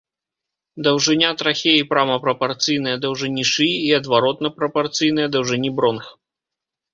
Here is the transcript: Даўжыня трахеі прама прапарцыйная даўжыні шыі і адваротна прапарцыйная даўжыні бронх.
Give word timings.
Даўжыня 0.85 1.29
трахеі 1.41 1.83
прама 1.91 2.15
прапарцыйная 2.23 2.95
даўжыні 3.03 3.43
шыі 3.51 3.75
і 3.91 3.93
адваротна 3.99 4.53
прапарцыйная 4.57 5.27
даўжыні 5.37 5.69
бронх. 5.83 6.05